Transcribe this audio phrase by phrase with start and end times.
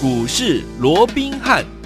[0.00, 1.77] 股市罗宾汉。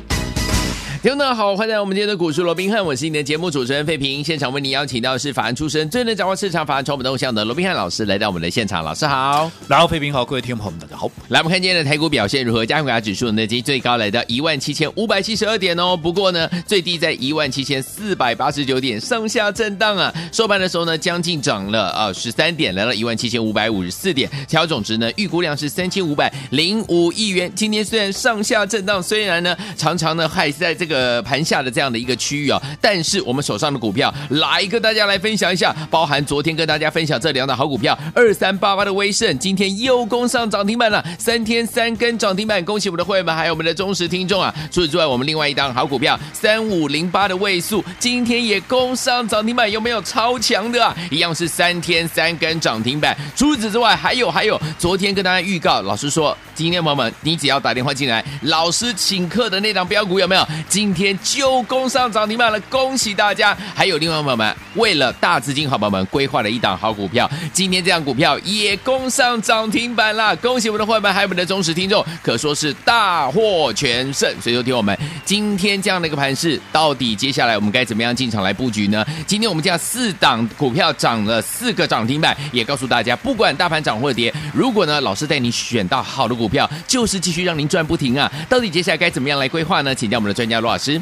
[1.03, 4.23] 听众们好，欢迎来到我们今天的股市罗宾汉，我是你的节目主持人费平。
[4.23, 9.51] 现场为你邀请到的是法案出身、最能掌握市场法案传播动向的罗宾汉老师来到我们的现场，老师好。
[9.67, 11.11] 然后费平好，各位听众朋友们大家好。
[11.27, 12.65] 来，我们看今天的台股表现如何？
[12.65, 20.15] 加权指数呢，今最高来到一万七千五百七十二点哦，不过呢，最低在一万七千四百八十九点，上下震荡啊。
[20.31, 27.51] 收盘的时候呢，将近涨了啊十三点，来到一万七千五百五十四点，调整值呢，预估量是三千五百零五亿元。
[27.57, 30.92] 今天虽然上下震荡，虽然呢，常常呢还是在这个
[31.23, 31.73] 盘下的。
[31.73, 44.55] 这样的一个区域啊，但是我们手上的股票来跟大家来分享一下，包含昨天跟大家分享这两档好股票，二三八八的威盛，今天又攻上涨停板了，三天三根涨停板，恭喜我们的会员们，还有我们的忠实听众啊！
[44.71, 50.95] 除此之外，我们另外一档好股票三五零八的位数，今天也攻上涨停板，有没有超强的啊？
[51.11, 53.17] 一样是三天三根涨停板。
[53.35, 60.43] 除此之外，还有还有，昨天跟大家预告，老师说，今天朋友们，你只要打电话进来，老师请客的那档标股有没有？
[60.69, 61.63] 今今天就。
[61.69, 63.57] 攻上涨停板了，恭喜大家！
[63.73, 74.29] 还有另外朋友们，为了大资金好朋友们规划了一档好股票，今天这档股票也攻上涨停板了，恭喜我们的伙伴们，还有我们的忠实听众，可说是大获全胜。
[74.41, 79.07] 所以说，听我们今天这样的一个盘势，到底接下来我们该怎么样进场来布局呢？
[79.25, 88.31] 今天我们这样四档股票涨了四个涨停板，也告诉大家，不管大盘涨或跌，如果呢老师带你选到好的股票，就是继续让您赚不停啊！
[88.49, 89.95] 到底接下来该怎么样来规划呢？
[89.95, 91.01] 请教我们的专家罗老师。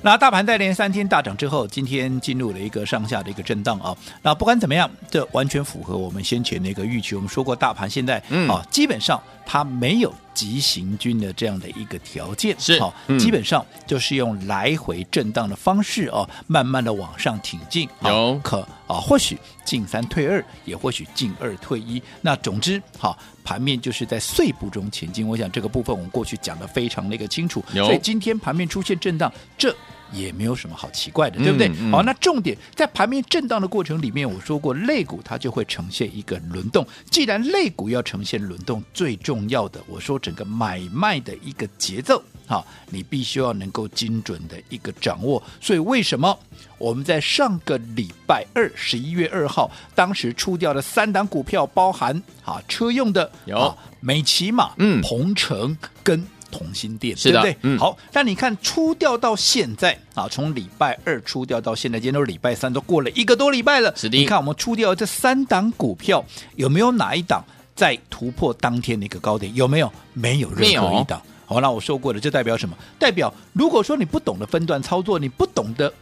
[0.00, 3.94] 那大盘在连三天大涨之后，今天进入了一个上下的一个震荡啊。
[4.22, 7.14] 那不管怎么样，这完全符合我们先前的一个预期。
[7.14, 17.88] 我们说过，大盘现在啊，基本上它没有急行军的这样的一个条件，是好，基本上就是用来回震荡的方式哦，慢慢的往上挺进。
[18.02, 22.02] 有可啊，或许进三退二，也或许进二退一。
[22.20, 25.26] 那总之，好，盘面就是在碎步中前进。
[25.26, 29.74] 我想这个部分我们过去讲的非常那个清楚，所以今天盘面出现震荡，这。
[30.14, 31.68] 也没有什么好奇怪的，对不对？
[31.68, 36.86] 嗯嗯、好，那重点在盘面震荡的过程里面，我说过，类股它就会呈现一个轮动。
[37.10, 45.42] 既然类股要呈现轮动，最重要的，我说整个买卖的一个节奏，好，你必须要能够精准的一个掌握。
[45.60, 46.38] 所以为什么
[46.78, 56.24] 我们在上个礼拜二，十一月二号，当时出掉的三档股票，包含啊车用的有美琪玛、嗯，鹏程跟。
[56.56, 57.56] 同心店，对不对？
[57.62, 57.98] 嗯，好。
[58.12, 63.92] 那你看出掉到现在啊，从礼拜二出掉到现在，今天都是礼拜三，都过了一个多礼拜了。
[63.96, 64.16] 是的。
[64.16, 67.44] 你看我们出掉这三档股票，有没有哪一档
[67.74, 69.52] 在突破当天的一个高点？
[69.56, 69.92] 有没有？
[70.12, 71.20] 没有任何一档。
[71.46, 72.76] 好，那我说过了，这代表什么？
[73.00, 75.92] 代表如果说你不懂得分段操作，你不懂得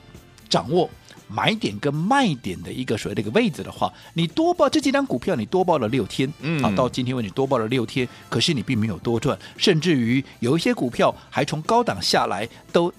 [0.50, 0.88] 掌握。
[1.32, 12.93] 买点跟卖点的一个所谓的一个位置的话，你多报这几张股票，你多报了六天，嗯，啊，到今天为止多报了六天，可是你并没有多赚，甚至于有一些股票还从高档下来，都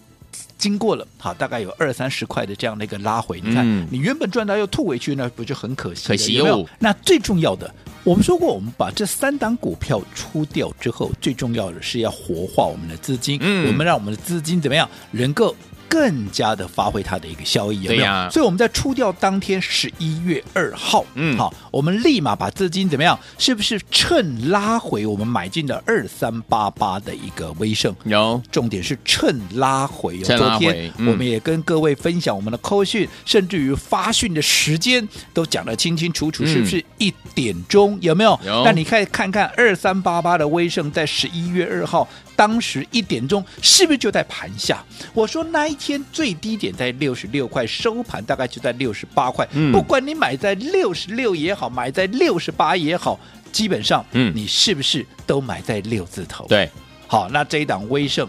[0.57, 6.07] 经过了好大概有二三十块的这样的一个拉回，你看，嗯、你原本赚到又吐回去，那不就很可惜？
[6.07, 6.67] 可惜有有？
[6.79, 7.73] 那最重要的，
[8.03, 15.55] 我们说过，我们把这三档股票出掉之后，最重要的是要活化我们的资金，嗯，我们让我们的资金怎么样能够。
[15.93, 18.29] 更加的发挥它的一个效益，有没有？
[18.31, 23.17] 所以我们在出掉当天十一月二号，嗯，好，我们立马把资金怎么样？
[23.37, 27.95] 是不是趁拉回我们买进的二三八八的一个威盛？
[28.05, 30.19] 有，重点是趁拉回。
[30.23, 30.65] 趁拉回。
[30.65, 37.95] 昨天我们也跟各位分享我们的扣讯，甚至于发讯的时间都讲得清清楚楚，是不是一点钟？
[38.01, 38.39] 有没有？
[38.43, 38.63] 有。
[38.65, 42.07] 那你可以看看二三八八的威盛在十一月二号。
[42.35, 44.83] 当时一点钟是不是就在盘下？
[45.13, 49.47] 我说那一天最低点在六十六块，收盘大概就在六十八块。
[49.53, 53.19] 嗯，不管你买在六十六也好，买在六十八也好，
[53.51, 56.45] 基本上，嗯，你是不是都买在六字头？
[56.47, 56.69] 对，
[57.07, 58.27] 好，那这一档威盛，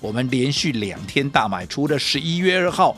[0.00, 2.96] 我们连续两天大买，除了十一月二号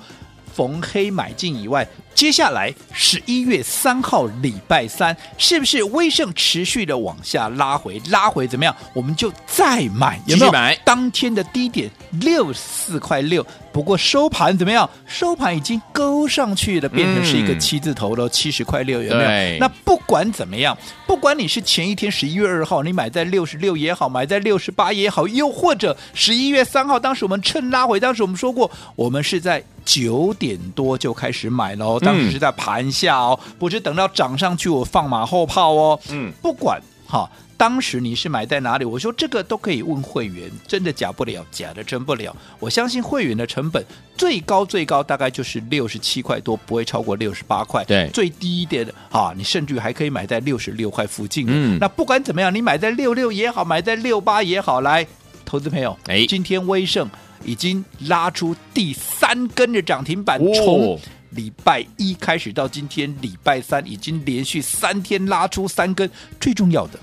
[0.55, 1.87] 逢黑买进以外。
[2.13, 8.03] 接下来十一月三号礼拜三，是不是威盛持续的往下拉回？
[8.11, 8.77] 拉回怎么样？
[8.93, 10.53] 我们就再买，有没有？
[10.53, 11.89] 买当天的低点
[12.21, 14.89] 六十四块六，不过收盘怎么样？
[15.07, 19.59] 收盘已经勾上去了，变成是一个七字头了，七十块六，有没有？
[19.61, 20.77] 那不管怎么样，
[21.07, 31.99] 不管你是前一天十一月二号你买在六十六也好，买在六十八也好，又或者十一月三号，当时我们趁拉回，当时我们说过，我们是在九点多就开始买了。
[32.01, 36.01] 当时是在盘下哦，不是等到涨上去我放马后炮哦。
[36.11, 38.85] 嗯，不管哈，当时你是买在哪里？
[38.85, 42.35] 我说这个都可以问会员，真的假不了，假的真不了。
[42.59, 43.85] 我相信会员的成本
[44.17, 47.85] 最高最高大概就是六十七块多，不会超过六十八块。
[47.85, 51.47] 对，最低一点的啊，你甚至还可以买在六十六块附近。
[51.49, 55.07] 嗯，那不管怎么样，你买在六六也好，买在六八也好，来。
[55.43, 57.11] 投资朋友，哎今天威盛
[57.45, 61.01] 已经拉出第三根的涨停板，哦从
[61.31, 66.11] 礼拜一开始到今天礼拜三，已经连续三天拉出三根。
[66.41, 66.99] 最重要的，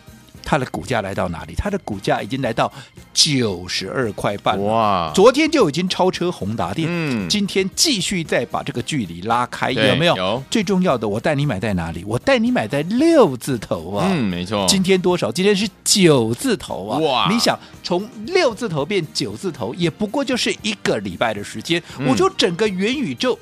[0.49, 1.53] 它的股价来到哪里？
[1.57, 2.71] 它的股价已经来到
[3.13, 4.57] 九十二块半。
[4.63, 10.15] 哇，昨天就已经超车宏达电，嗯今天继续再把这个距离拉开，有没有？
[10.15, 12.05] 有最重要的，我带你买在哪里？
[12.05, 14.07] 我带你买在六字头啊！
[14.09, 15.29] 嗯，没错，今天多少？
[15.29, 16.97] 今天是九字头啊！
[16.99, 21.83] 哇你想从六字头变九字头，也不过就是一个礼拜的时间。
[21.99, 23.37] 嗯我说整个元宇宙，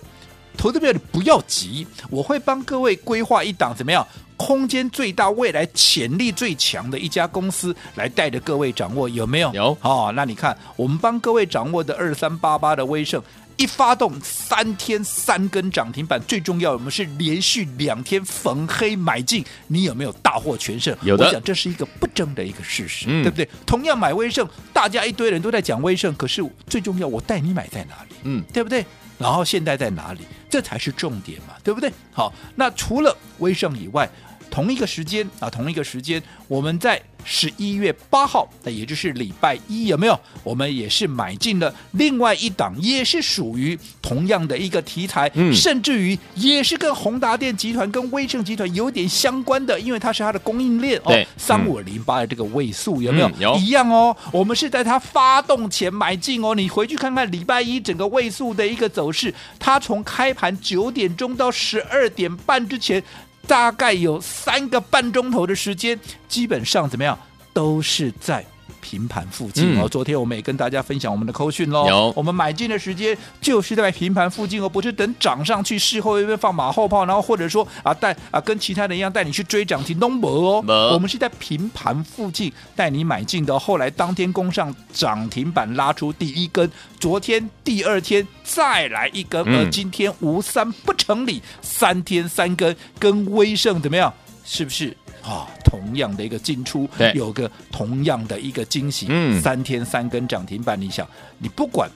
[0.58, 4.06] 投资朋友你不要急，我会帮各位规划一档怎么样？
[4.38, 9.54] 空间最大、未来潜力最强的一家公司，来带着各位掌握，有没有？
[9.54, 13.22] 有哦，那你看，我们帮各位掌握的二三八八的威盛。
[13.58, 20.94] 一发动三天三根涨停板，最重要我们是连续两天逢黑买进，你有没有大获全胜？
[21.04, 23.48] 有的我想这是一个不争的一个事实，嗯对不对？
[23.66, 28.16] 同样买威盛，大家一堆人都在讲威盛，可是最重要，我带你买在哪里？
[28.24, 28.86] 嗯，对不对？
[29.18, 30.20] 然后现在在哪里？
[30.50, 31.90] 这才是重点嘛，对不对？
[32.12, 34.10] 好，那除了威盛以外，
[34.50, 40.20] 同一个时间啊，同一个时间，我们在十一月八号，那也就是礼拜一，有没有？
[40.44, 51.26] 我们也是买进了另外一档，也是属于同样的一个题材，嗯甚至于也是跟宏达电集团、跟威盛集团有点相关的，因为它是它的供应链哦。
[51.36, 53.28] 三五零八的这个位数有没有？
[53.28, 54.16] 嗯有一样哦。
[54.32, 56.54] 我们是在它发动前买进哦。
[56.54, 63.04] 你回去看看礼拜一整个位数的一个走势，它从开盘九点钟到十二点半之前。
[63.48, 67.18] 大概有三个半钟头的时间，基本上怎么样，
[67.54, 68.46] 都是在
[68.82, 69.84] 平盘附近哦。
[69.84, 86.70] 嗯昨天我们也跟大家分享我们的扣讯喽，有我们买进的时间就是在平盘附近哦，不是等涨上去事后又放马后炮，然后或者说啊带啊跟其他人一样带你去追涨停东博哦，我们是在平盘附近带你买进的，后来当天攻上涨停板拉出第一根，
[87.00, 94.14] 昨天第二天再来一根，嗯而今天无三不成理，三天三根，跟威盛怎么样？
[94.44, 94.96] 是不是？
[95.26, 101.08] 啊，同样的一个进出，有个同样的一个惊喜，嗯三天三根涨停板，你想，
[101.40, 101.90] 你不管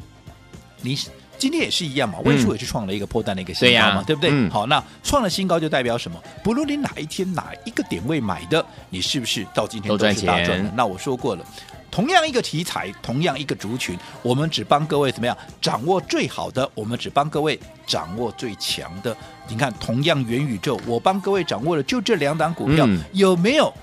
[0.81, 0.97] 你
[1.37, 4.31] 今天也是一样嘛，嗯位数也是创了一个破蛋的一个新高嘛，对不对？
[4.33, 6.21] 嗯好，那创了新高就代表什么？
[6.43, 10.73] 不论你哪一天哪一个点位买的，你是不是到今天都赚是大赚的钱？
[10.75, 11.45] 那我说过了。
[11.91, 19.15] 同样一个题材，同样一个族群，我们只帮各位怎么样掌握最好的，我们只帮各位掌握最强的。
[19.47, 23.73] 你看，同样元宇宙，我帮各位掌握的就这两档股票，嗯有没有？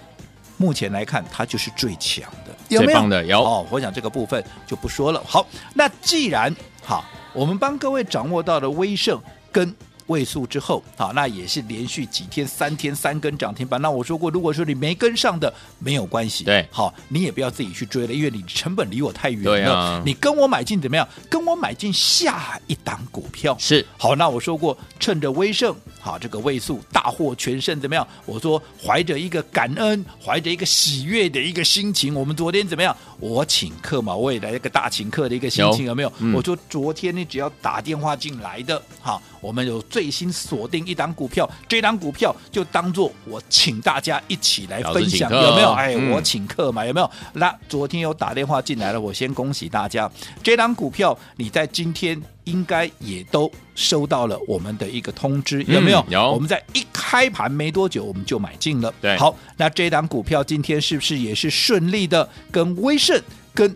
[0.56, 2.92] 目前来看，它就是最强的，有没有？
[2.92, 5.22] 最棒的有哦，我想这个部分就不说了。
[5.26, 9.20] 好，那既然好，我们帮各位掌握到了威盛
[9.52, 9.74] 跟。
[10.06, 13.80] 位数之后，好，那也是连续几天三天三根涨停板。
[13.80, 19.74] 那我说过，如果说你没跟上的，没有关系，对好，你也不要自己去追了，因为你成本离我太远了。
[19.74, 21.06] 啊你跟我买进怎么样？
[21.28, 24.14] 跟我买进下一档股票是好。
[24.14, 28.06] 那我说过，趁着威盛好这个位数大获全胜，怎么样？
[28.24, 32.96] 我说怀着一个感恩，怀着一个喜悦的一个心情，我们昨天怎么样？
[33.18, 36.12] 我请客嘛，我也来一个大请客的一个心情，有有没有？
[36.18, 45.72] 嗯我说昨天你只要打电话进来的，好，我们有最新锁定一档股票，这档股票就当做我请大家一起来分享，有没有？
[45.72, 47.10] 哎，嗯我请客嘛，有没有？
[47.32, 50.10] 那昨天有打电话进来了，我先恭喜大家，
[50.42, 56.00] 这档股票你在今天应该也都收到了我们的一个通知，有没有？
[56.08, 58.92] 嗯有我们在一开盘没多久我们就买进了。
[59.00, 63.18] 对好，那这档股票今天是不是也是顺利的跟威盛
[63.54, 63.74] 跟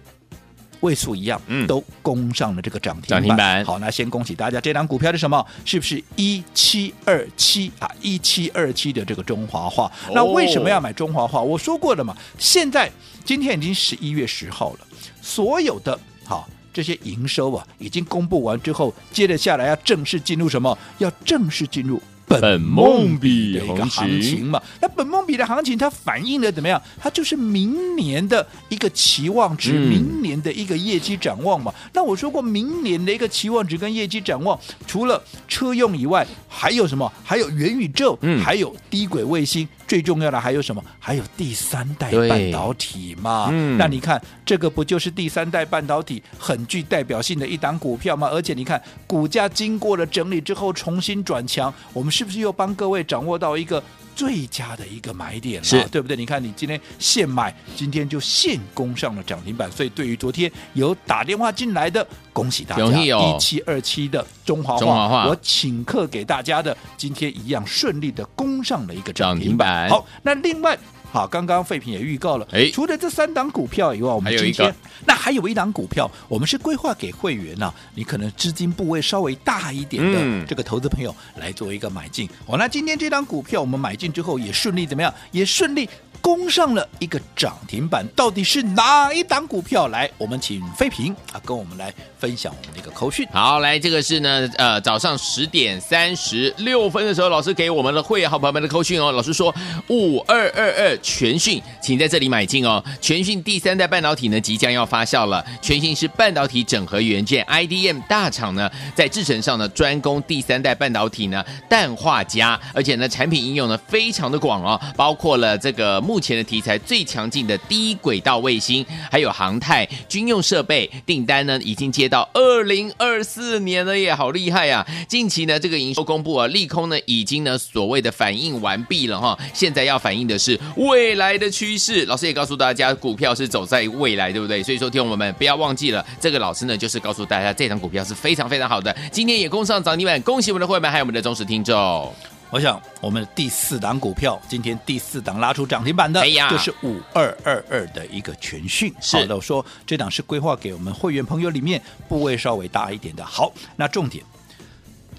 [0.80, 3.08] 位数一样，嗯都攻上了这个涨停板。
[3.08, 5.44] 涨停板好，那先恭喜大家，这档股票是什么？
[5.64, 7.90] 是不是一七二七啊？
[8.00, 9.86] 一七二七的这个中华化。
[10.08, 11.40] 哦那为什么要买中华化？
[11.40, 12.90] 我说过了嘛，现在
[13.24, 14.80] 今天已经十一月十号了，
[15.22, 16.48] 所有的好。
[16.72, 20.78] 这些营收啊，已经公布完之后，接着下来要正式进入什么？
[20.98, 22.00] 要正式进入
[22.40, 24.62] 本梦比的一个行情嘛。
[24.80, 26.80] 那本梦比的行情，它反映了怎么样？
[27.00, 31.74] 它就是明年的一个期望值，嗯明年的一个业绩展望嘛。
[31.92, 37.10] 那我说过，明年的一个期望值跟业绩展望，除了车用以外，还有什么？
[37.24, 40.80] 还有元宇宙，嗯还有低轨卫星，最重要的还有什么？
[41.00, 43.48] 还有第三代半导体嘛。
[43.50, 48.28] 嗯那你看，这个不就是第三代半导体很具代表性的一档股票吗？
[48.30, 53.82] 而且你看，股价经过了整理之后重新转强，我们是不是又帮各位掌握到一个
[54.20, 55.88] 最佳的一个买点了？
[55.90, 56.14] 对不对？
[56.14, 59.72] 你看，你今天现买，今天就现攻上了涨停板。
[59.72, 62.84] 所以对于昨天有打电话进来的，恭喜大家！
[62.84, 69.88] 一七二七的中华化，中华化我请客给大家的，今天一样顺利的攻上了一个涨停板。
[69.88, 70.78] 好，那另外
[71.10, 74.74] 好，刚刚废品也预告了，哎除了这三档股票以外，我们今天
[75.06, 82.28] 那还有一档股票，我们是规划给会员呢、啊，你可能资金部位稍微大一点嗯的这个投资朋友来做一个买进。
[82.46, 85.12] 好，那今天这档股票我们买进之后也顺利怎么样？
[85.32, 85.88] 也顺利。
[86.20, 89.88] 攻上了一个涨停板，到底是哪一档股票？
[89.88, 93.26] 来，我们请飞平啊，跟我们来分享我们的一个扣讯。
[93.32, 99.10] 好，来，这个是呢，呃，早上十点三十六分的时候，老师给我们的会员好朋友们的扣讯哦。
[99.12, 99.54] 老师说
[99.88, 102.84] 五二二二全讯，请在这里买进哦。
[103.00, 105.44] 全讯第三代半导体呢，即将要发酵了。
[105.62, 116.00] 全讯是半导体整合元件 IDM 大厂呢，在制程上呢，专攻第三代半导体呢氮化镓，而且呢，产品应用呢非常的广哦，包括了这个。
[116.10, 125.06] 目前的题材最强劲的低轨道卫星，还有航太军用设备订单呢，已经接到二零二四年了耶，好厉害呀、啊！
[125.08, 132.04] 近期呢，这个营收公布啊，利空呢已经呢所谓的反应完毕了哈，现在要反映的是未来的趋势。
[132.06, 134.60] 老师也告诉大家，股票是走在未来，对不对？
[134.64, 142.12] 所以说，听我们不要忘记了，这个老师呢就是告诉大家，这张股票是非常非常好的，今天也攻上涨停板，恭喜我们的会员还有我们的忠实听众。
[142.50, 148.92] 我想我们的第四档股票，今天第四档拉出涨停板的，哎呀就是五二二二的一个全讯。
[149.00, 153.24] 是好的，我说这档是规划给我们会员朋友里面部位稍微大一点的。
[153.24, 154.24] 好，那重点，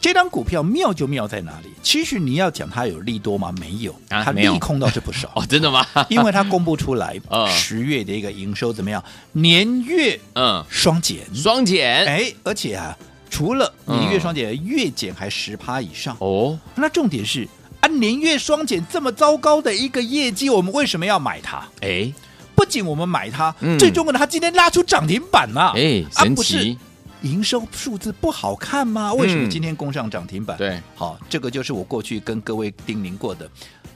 [0.01, 1.69] 这张股票妙就妙在哪里？
[1.81, 3.53] 其实你要讲它有利多吗？
[3.59, 5.31] 没有，它利空倒是不少。
[5.35, 5.85] 哦，真的吗？
[6.09, 9.01] 因为它公布出来嗯， 十月的一个营收怎么样？
[9.31, 12.97] 年月嗯，双减，双减哎，而且啊，
[13.31, 16.15] 除了年月双减，月减还十趴以上。
[16.19, 16.59] 哦。
[16.75, 17.47] 那重点是
[17.79, 21.67] 啊，年月双减这么糟糕的一个业绩，我们为什么要买它？
[21.79, 22.13] 哎
[22.53, 26.77] 不仅我们买它，嗯最重要的，它今天拉出涨停板了、哎，啊，神不是奇！
[27.23, 29.13] 营收数字不好看吗？
[29.13, 30.55] 为什么今天攻上涨停板？
[30.57, 33.49] 对，好，这个就是我过去跟各位叮咛过的，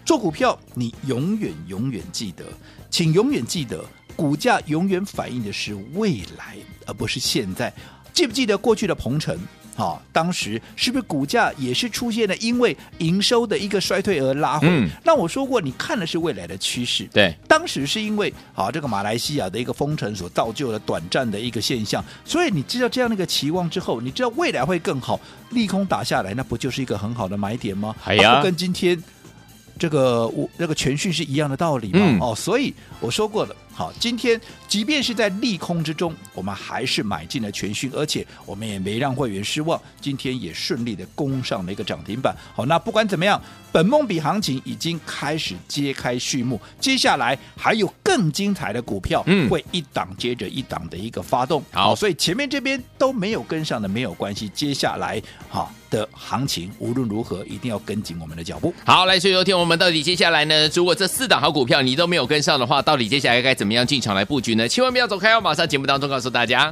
[0.03, 2.43] 做股票你永远永远记得，
[2.89, 6.55] 请永远记得，股价永远反映的是未来，
[6.87, 7.71] 而不是现在。
[8.15, 9.37] 记不记得过去的鹏程？
[9.77, 14.69] 好，当时是不是股价也是出现了因为营收的一个衰退而拉回？
[14.69, 17.03] 嗯那我说过，你看的是未来的趋势。
[17.11, 25.19] 对，当时是因为好这个马来西亚的一个封城所造就的短暂的一个现象，所以你知道这样的一个期望之后，你知道未来会更好，
[25.49, 27.93] 利空打下来，那不就是一个很好的买点吗？
[28.05, 28.97] 哎呀啊跟今天
[29.77, 31.99] 这个我这个全讯是一样的道理嘛？
[31.99, 34.39] 嗯哦，所以我说过了，好，今天
[34.69, 42.33] 即便是在利空之中，我们还是买进了全讯，而且我们也没让会员失望，今天也顺利的攻上了一个涨停板。
[42.55, 43.39] 好，那不管怎么样，
[43.73, 51.61] 本梦比行情已经开始揭开序幕，接下来还有更精彩的股票，嗯会一档接着一档的一个发动。
[51.73, 58.73] 好所以前面这边都没有跟上的没有关系，接下来好的行情无论如何一定要跟紧我们的脚步。
[58.85, 60.69] 好，来，所以昨天我们到底接下来呢？
[60.69, 64.67] 如果这四档好股票你都没有跟上的话，到底接下来该怎么怎么样进场来布局呢？
[64.67, 65.41] 千万不要走开哦！
[65.41, 66.71] 马上节目当中告诉大家。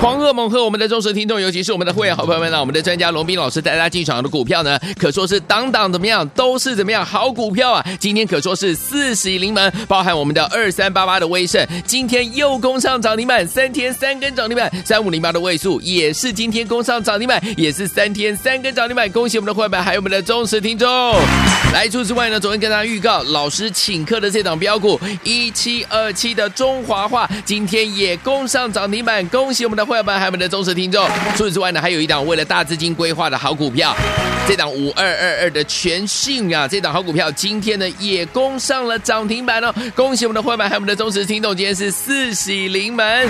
[0.00, 7.84] 狂贺猛贺我们的忠实听众，尤其是我们的会员好朋友们呢，我们的专家龙斌老师带大家进场的股票呢，可说是档档怎么样，都是怎么样好股票啊！
[7.98, 20.88] 今天可说是四喜临门，包含我们的二三八八的威盛，今天又攻上涨停板，三天三根涨停板，三五零八的位数也是今天攻上涨停板，也是三天三根涨停板，恭喜我们的会员还有我们的忠实听众。
[21.72, 31.08] 来，除此之外呢，昨天跟大家预告，老师请客的这档标股一七二七的中华化，今天也攻上涨停板，恭喜我们的会员们还有我们的忠实听众。
[31.36, 33.96] 除此之外呢，还有一档为了大资金规划的好股票，
[34.46, 43.28] 这档五二二二的全讯啊，这档好股票今天呢也攻上了涨停板哦，恭喜我们的会员们还有我们的忠实听众，今天是四喜临门。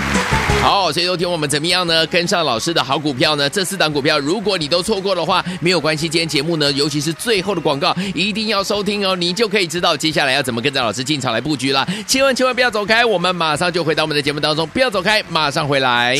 [0.61, 2.05] 好，所以昨天我们怎么样呢？
[2.07, 3.49] 跟上老师的好股票呢？
[3.49, 6.09] 这四档股票，如果你都错过的话，没有关系。
[6.09, 11.87] 今天节目呢，尤其是最后的广告，一定要收听哦，你就可以知道接下来要怎么跟着老师进场来布局了。
[12.05, 16.17] 千万千万不要走开，我们马上就回到我们的节目当中，不要走开，马上回来。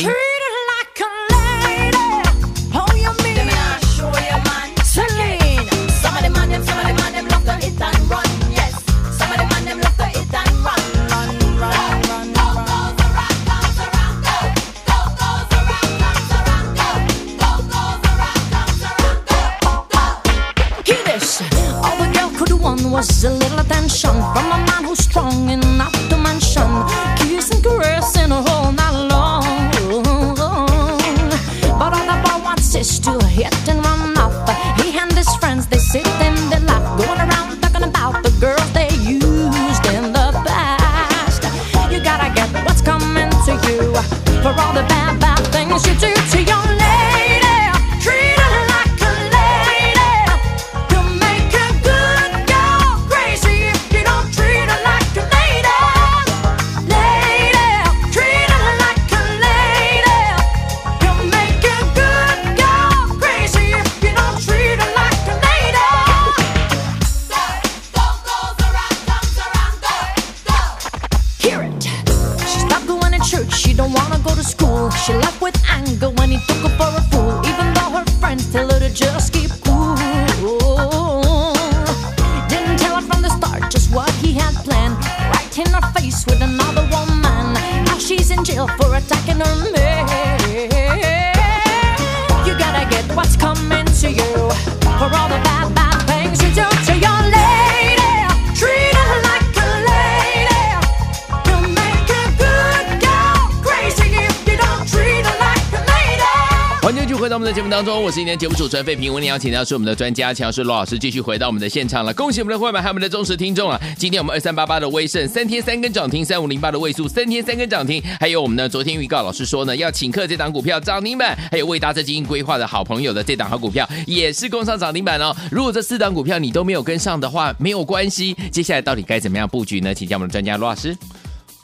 [107.80, 109.10] 当中，我是今天节目主持人费平。
[109.10, 112.12] 我们邀请到是我们的专家强势罗老师，继续回到我们的现场了。
[112.12, 113.80] 恭喜我们的会员还有我们的忠实听众啊！
[113.96, 125.34] 今天我们二三八八的威盛三天三根涨停，三五零八的位数三天三根涨停，还有我们的昨天预告老师说呢要请客这档股票涨停板，还有为大家基金规划的好朋友的这档好股票也是攻上涨停板哦。
[125.50, 129.94] 如果这四档股票你都没有跟上的话，没有关系，接下来到底该怎么样布局呢？
[129.94, 130.94] 请教我们的专家罗老师。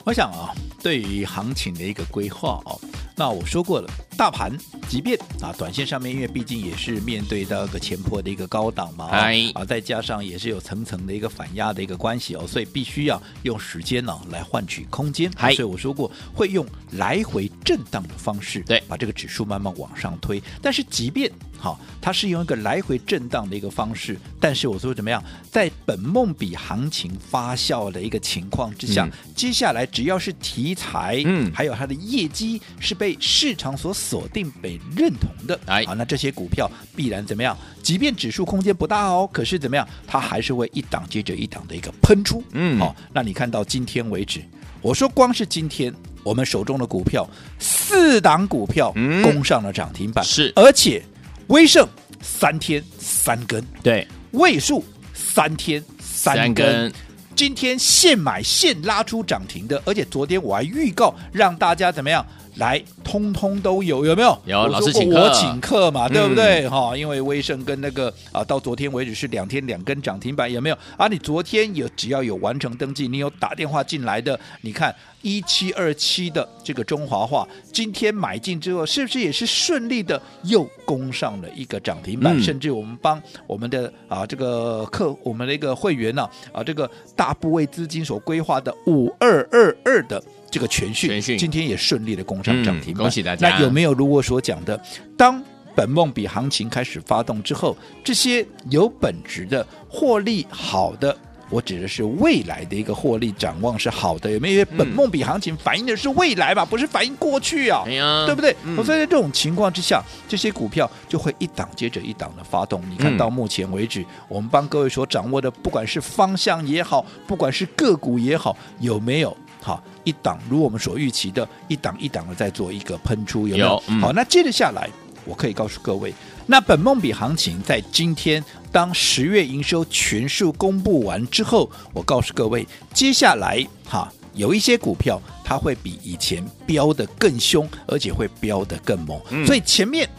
[0.03, 0.49] 我想啊，
[0.81, 2.79] 对于行情的一个规划哦，
[3.19, 4.55] 那我说过了，大盘
[4.87, 15.31] 即便啊，短线上面因为毕竟也是面对到一个前坡的一个高档嘛，哎啊，再加上也是有层层的一个反压的一个关系哦，所以必须要用时间呢、来换取空间。
[15.35, 20.39] 嗨所以我说过会用来回震荡的方式，对把这个指数慢慢往上推。
[20.61, 29.11] 但是即便好，它是用一个来回震荡的一个方式，但是我说怎么样，在本梦比行情发酵的一个情况之下，嗯。
[29.35, 31.51] 接下来只要是题材，嗯。
[31.53, 35.83] 还有它的业绩是被市场所锁定、被认同的，哎。
[35.85, 37.57] 好，那这些股票必然怎么样？
[37.81, 39.87] 即便指数空间不大哦，可是怎么样？
[40.05, 42.77] 它还是会一档接着一档的一个喷出，嗯。
[42.79, 44.41] 好，那你看到今天为止，
[44.81, 45.93] 我说光是今天
[46.23, 47.27] 我们手中的股票
[47.59, 49.21] 四档股票嗯。
[49.23, 50.51] 攻上了涨停板，是。
[50.55, 51.03] 而且
[51.47, 51.87] 威盛
[52.21, 54.83] 三天三根，对，位数
[55.13, 56.91] 三天三根。
[57.35, 62.25] 今天现买现拉出涨停的，而且昨天我还预告让大家怎么样
[62.57, 64.37] 来，通通都有，有没有？
[64.45, 66.67] 有老师请客我请客嘛，嗯对不对？
[66.67, 70.77] 哈、因为威盛跟那个啊，到昨天为止是两天两根涨停板，有没有？
[70.97, 82.35] 啊，你昨天有只要有完成登记，你有打电话进来的，你看一七二七的这个中华化，今天买进之后，是不是也是顺利的又攻上了一个涨停板？
[82.35, 94.79] 嗯甚至我们帮我们的啊这个客，我们的一个会员呢啊这个大部位资金所规划的五二二二的这个全讯，全讯今天也顺利的攻上涨停、嗯恭喜大家那有没有如我所讲的，
[95.17, 95.43] 当
[95.75, 101.15] 本梦比行情开始发动之后，这些有本质的获利好的？
[101.49, 104.53] 我指的是未来的一个获利展望是好的，有没有？
[104.55, 107.91] 因为本梦比行情反映的是未来嘛，不是反映过去啊，哎
[108.25, 108.53] 对不对？
[108.83, 112.83] 所以在这种情况之下，这些股票就会一档接着一档的发动。
[112.89, 123.67] 你看嗯到目前为止，我们帮各位所掌握的，不管是方向也好，不管是个股也好，有没有好一档如我们所预期的，一档一档的在做一个喷出，有没有？
[123.67, 124.89] 有嗯好，那接着下来，
[125.25, 126.13] 我可以告诉各位，
[126.45, 140.09] 那本梦比行情在今天当十月营收全数公布完之后，我告诉各位，接下来哈有一些股票它会比以前飙得更凶，而且会飙得更猛，嗯所以前面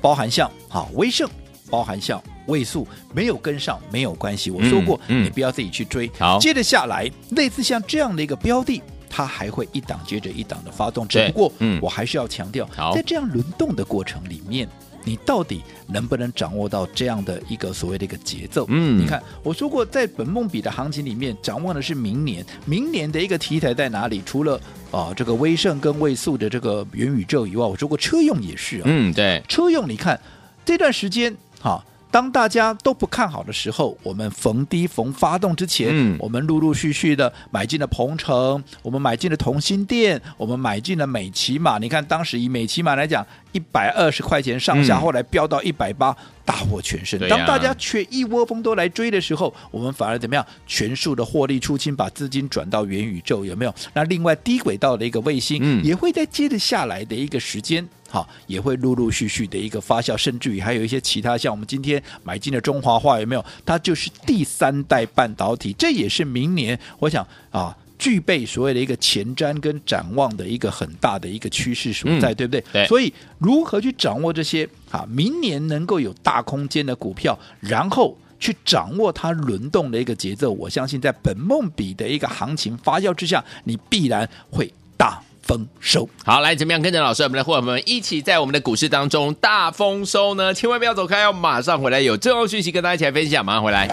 [0.00, 1.30] 包含像哈威盛，
[1.70, 6.10] 包含像位数没有跟上没有关系，我说过，嗯嗯你不要自己去追。
[6.18, 8.82] 好接着下来类似像这样的一个标的。
[9.16, 14.68] 它还会一档接着一档的发动，只不过，嗯我还是要强调，在这样轮动的过程里面，
[15.04, 18.66] 你到底能不能掌握到这样的一个所谓的一个节奏？
[18.68, 24.20] 嗯你看我说过，在本梦比的行情里面，掌握的是明年，明年的一个题材在哪里？
[24.26, 30.20] 除了啊这个威盛跟位速的这个元宇宙以外，我说过车用也是啊，嗯，对，车用你看
[30.62, 31.82] 这段时间哈。
[32.16, 41.76] 当大家都不看好的时候，我们逢低逢发动之前，嗯我们陆陆续续的买进了鹏程，我们买进了同心店，我们买进了美骑马。
[41.76, 46.14] 你看当时以美骑马来讲，一百二十块钱上下，嗯后来飙到一百八，
[46.44, 47.18] 大获全胜。
[47.26, 50.44] 当大家却一窝蜂都来追的时候，我们反而怎么样？
[50.66, 53.74] 全数的获利出清，把资金转到元宇宙，有没有？
[53.94, 57.86] 那另外低轨道的一个卫星，嗯也会在接着下来的一个时间。
[58.08, 63.44] 好，也会陆陆续续的一个发酵，甚至于还有一些其他，像我们今天买进的中华化有没有？
[63.64, 72.64] 它就是第三代半导体，这也是明年我想啊，具备所谓的一个前瞻跟展望的一个很大的一个趋势所在，嗯对不对？
[72.72, 78.16] 对所以如何去掌握这些啊，明年能够有大空间的股票，然后。
[78.38, 86.06] 去掌握它轮动的一个节奏，我相信在本梦比的一个行情发酵之下，你必然会大丰收。
[86.22, 90.52] 好，来怎么样跟着老师，我们的伙伴们一起在我们的股市当中大丰收呢？
[90.52, 93.88] 千万不要走开，要马上回来，有重要讯息跟大家一起来分享，马上回来。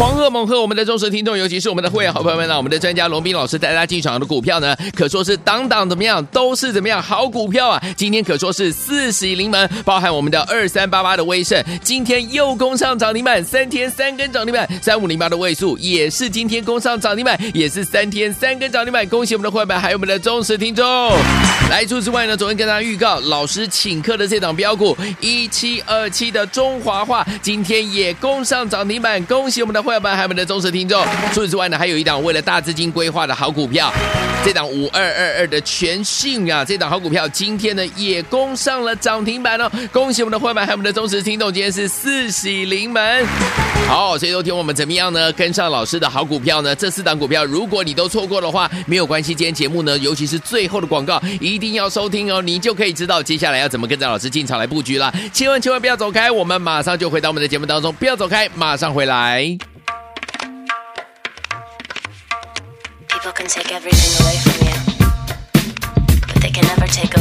[0.00, 7.82] 狂贺猛贺我们的忠实听众，尤其是我们的会员好朋友们呢，我们的专家龙斌老师带大家进场的股票呢，可说是档档怎么样，都是怎么样好股票啊！
[7.98, 20.82] 今天可说是四喜临门，包含我们的二三八八的威盛，今天又攻上涨停板，三天三根涨停板，三五零八的位数也是今天攻上涨停板，也是三天三根涨停板，恭喜我们的会员还有我们的忠实听众。
[21.68, 31.04] 来，除此之外呢，昨天跟大家预告，老师请客的这档标股一七二七的中华化，今天也攻上涨停板，恭喜我们的会员们还有我们的忠实听众。
[31.32, 33.92] 除此之外呢，还有一档为了大资金规划的好股票，
[34.44, 43.26] 这档五二二二的全讯啊，这档好股票今天呢也攻上了涨停板哦，恭喜我们的会员还有我们的忠实听众，今天是四喜临门。
[43.88, 45.32] 好，所以昨天我们怎么样呢？
[45.32, 46.74] 跟上老师的好股票呢？
[46.76, 55.12] 这四档股票，如果你都错过的话，没有关系，今天节目呢，尤其是最后的广告，一定要收听哦，你就可以知道接下来要怎么跟着老师进场来布局了。
[55.32, 59.58] 千万千万不要走开，我们马上就回到我们的节目当中，不要走开，马上回来。
[63.20, 64.76] People can take everything away from you,
[66.26, 67.19] but they can never take away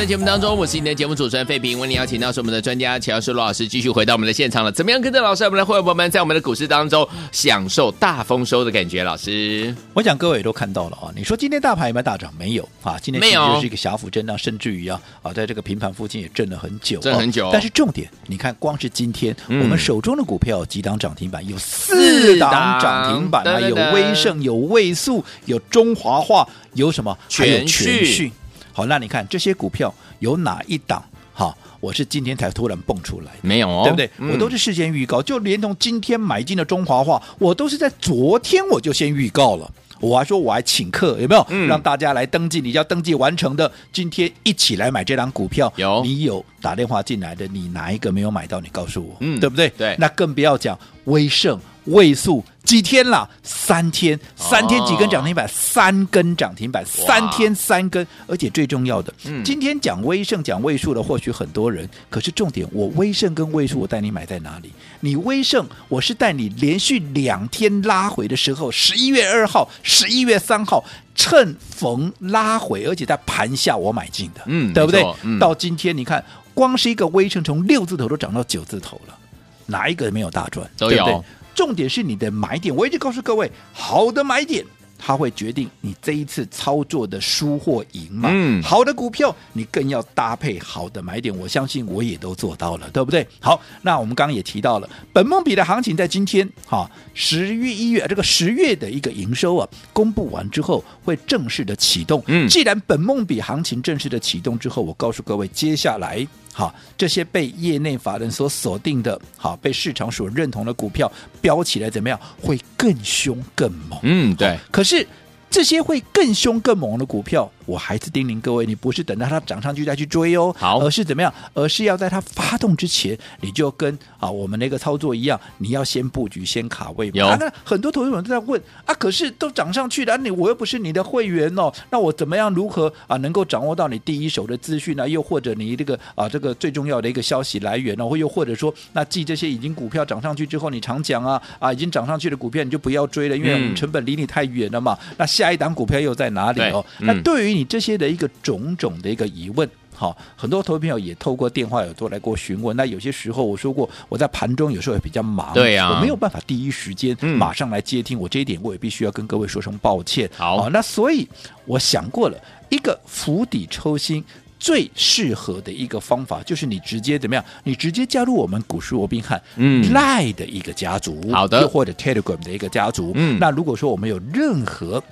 [0.00, 1.78] 欢迎继续回到我们的节目当中，我是你的节目主持人费平。
[1.78, 4.72] 为你邀请到是我们的专家乔老师罗老师，继续回到我们的现场了。
[4.72, 9.04] 怎么样跟着老师，我们的会员朋友们在我们的股市当中享受大丰收的感觉？
[9.04, 12.32] 老师，我想各位也都看到了啊，你说今天大盘有没有大涨？
[12.38, 27.14] 没有啊，今天其没有是一个小幅震荡，甚至于啊啊，在这个平盘附近也震了很久，震很久哦但是重点，你看光是今天、嗯我们手中的股票有几档涨停板，有四档涨停板啊，有威盛，有位数，有中华化，有什么？
[27.30, 28.32] 还有全全讯讯。
[28.72, 31.02] 好，那你看这些股票有哪一档？
[31.32, 33.32] 好，我是今天才突然蹦出来。
[33.40, 34.10] 没有哦，对不对？
[34.18, 39.70] 嗯我都是事先预告，就连同今天买进的中华化，我都是在昨天我就先预告了。
[40.00, 41.46] 我还说我还请客，有没有？
[41.50, 45.70] 嗯让大家来登记，你要登记完成的，今天一起来买这张股票。
[45.76, 48.60] 有你有打电话进来的，你哪一个没有买到？
[48.60, 49.68] 你告诉我，嗯对不对？
[49.76, 51.58] 对那更不要讲威盛、
[51.90, 53.28] 位数几天了？
[53.42, 55.46] 三天，三天几根涨停板？
[55.48, 64.70] 三根涨停板，三天三根，而且最重要的，嗯今天讲威盛、讲位数的，或许很多人，可是重点，我威盛跟位数，我带你买在哪里？
[65.00, 75.04] 你威盛，我是带你连续两天拉回的时候，十一月二号、十一月三号，趁逢拉回，而且在盘下我买进的，嗯对不对？
[75.22, 76.24] 嗯到今天你看，
[76.54, 79.18] 光是一个威盛从六字头都涨到九字头了，
[79.66, 80.68] 哪一个没有大赚？
[80.76, 84.64] 都对不对有重点是你的买点，我一直告诉各位，好的买点。
[85.02, 88.28] 它会决定你这一次操作的输或赢嘛？
[88.30, 93.26] 嗯好的股票你更要搭配好的买点，我相信我也都做到了，对不对？
[93.40, 102.22] 好，那我们刚刚也提到了，本梦比的行情在今天哈，十月一月这个十月的一个营收啊公布完之后，会正式的启动。
[102.26, 111.10] 嗯既然本梦比行情正式的启动之后，我告诉各位，接下来好这些被业内法人所锁定的，好被市场所认同的股票
[111.40, 112.18] 飙起来怎么样？
[112.40, 113.98] 会更凶更猛。
[114.02, 115.06] 嗯，对，可是
[115.50, 121.32] 这些会更凶更猛的股票，我还是叮咛各位，你不是等到它涨上去再去追哦，好而是怎么样？
[121.52, 127.12] 而是要在它发动之前，你就跟啊我们那个操作一样，你要先布局、先卡位嘛。
[127.14, 135.08] 有啊那很多投资者都在问啊，可是都涨上去了，你我又不是你的会员哦，那我怎么样如何啊能够掌握到你第一手的资讯呢？
[135.08, 138.06] 又或者你这个啊这个最重要的一个消息来源呢？
[138.06, 144.96] 或又或者说，那记这些已经股票涨上去之后，你常讲啊啊已经涨上去的股票你就不要追了，因为我们成本离你太远了嘛。
[145.16, 146.84] 那下一档股票又在哪里哦？
[146.98, 149.68] 对嗯那对于你这些的一个种种的一个疑问。
[149.94, 152.74] 好，很多投资朋友也透过电话有都来过询问。
[152.76, 158.18] 那有些时候我说过，我在盘中有时候也比较忙，对呀我没有办法第一时间嗯马上来接听。
[158.18, 160.30] 我这一点我也必须要跟各位说声抱歉。
[160.36, 161.28] 好那所以
[161.66, 164.22] 我想过了一个釜底抽薪。
[164.62, 167.42] 最适合的一个方法就是你直接怎么样？
[167.64, 173.12] 你直接加入我们股市罗宾汉嗯 Line 的一个家族，好的又或者 Telegram 的一个家族。
[173.14, 175.02] 嗯那如果说我们有任何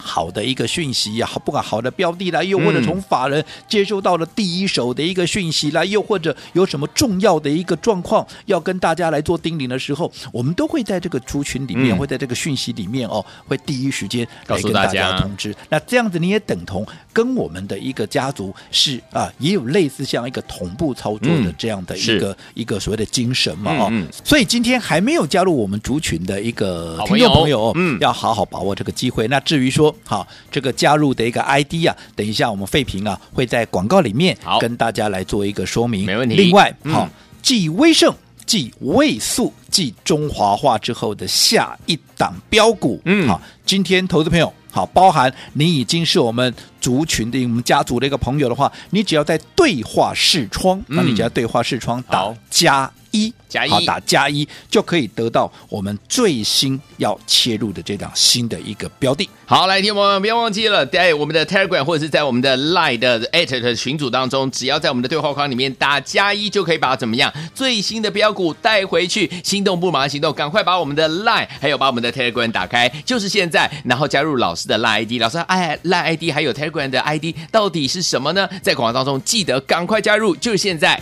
[0.00, 15.54] 好的一个讯息呀、好不管好的标的啦，又或者从法人接收到了第一手的一个讯息啦，又或者有什么重要的一个状况要跟大家来做叮咛的时候，我们都会在这个族群里面，嗯会在这个讯息里面哦，会第一时间告诉来跟大大家家通知。
[15.68, 23.92] 那这样子你也等同跟我们的一个家族是啊，也有类似像一个同步操作的嗯这样的一是个、一个所谓的精神嘛哦。
[24.24, 29.28] 所以今天还没有加入我们族群的一个朋友众朋友，嗯要好好把握这个机会。
[29.28, 34.58] 那至于说，好这个加入的一个 ID 啊，等一下我们费平啊会在广告里面好。
[34.58, 36.04] 跟大家来做一个说明。
[36.04, 36.34] 没问题。
[36.36, 36.92] 另外，嗯。
[36.92, 37.08] 好
[37.42, 43.26] 继威盛、继位素、继中华化之后的下一档标股，嗯。
[43.26, 44.52] 好，今天投资朋友。
[44.72, 52.36] 好，包含你已经是我们族群的、我们家族的一个朋友的话，你只要在对话视窗，那、嗯你只要对话视窗打好。
[52.50, 59.28] 加一，加一好打加一就可以得到我们最新要切入的这档新的一个标的。
[59.46, 69.30] 好，来，听众朋友们，不要忘记了，在我们的 Telegram 或者是在我们的 Line 的 at 的群组当中，只要在我们的对话框里面打加一，就可以把怎么样最新的标股带回去。
[69.42, 75.20] 心动不马上行动，赶快把我们的 Line 还有把我们的 Telegram 打开，就是现在，然后加入老师的 Line ID。
[75.20, 78.48] 老师，哎，Line ID 还有 Telegram 的 ID 到底是什么呢？
[78.62, 81.00] 在广告当中记得赶快加入，就是现在。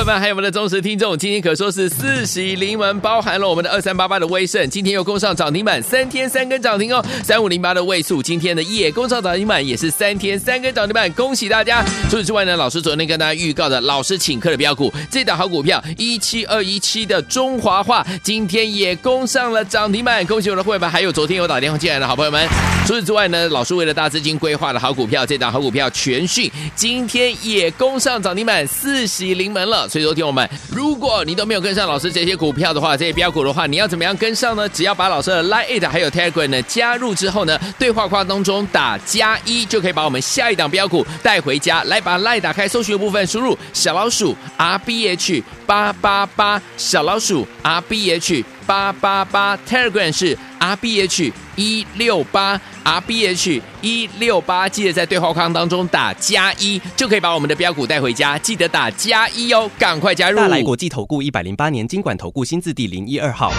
[0.00, 7.04] 恭喜我们，还有我们的忠实听众，今天可说是四喜临门，包含了我们的二三八八的威盛，今天又攻上涨停板，三天三根涨停哦。
[7.22, 11.84] 三五零八的位数，今天的也攻上涨停板，也是三天三根涨停板，恭喜大家。
[12.08, 22.48] 除此之外呢，老师昨天跟大家预告的老师请客的标股，这档好股票一七二一七的中华化，今天也攻上了涨停板，恭喜我的会员，还有昨天有打电话进来的好朋友们。
[22.86, 29.88] 除此之外呢，老师为了大资金规划的好股票，这档好股票全讯，今天也攻上涨停板，四喜临门了。
[29.88, 34.68] 所以，说听我们，如果你都没有跟上老师这些股票的话，这些标股的话，你要怎么样跟上呢？
[34.70, 41.84] 只要把老师的 Line 还有 Telegram 呢加入之后呢，对话框当中打加一，就可以把我们下一档标股带回家。
[41.84, 52.60] 来，把 Line 打开，搜寻的部分输入小老鼠 R B H 八八八，小老鼠 R B H 八八八，Telegram 是 R B H 一六八
[52.84, 58.38] R B H 一六八，记得在对话框当中打加一，就可以把我们的标股带回家。
[58.38, 60.36] 记得打加一哦，赶快加入！
[60.36, 63.52] 大来国际投顾一百零八年经管投顾新字第零一二号。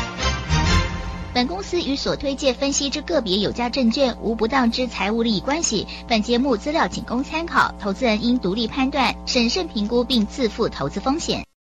[1.34, 5.86] 本公司与所推介分析之个别有价证券无不当之财务利益关系。
[6.08, 11.44] 本节目资料仅供参考，投资人应独立判断、审慎评估并自负投资风险。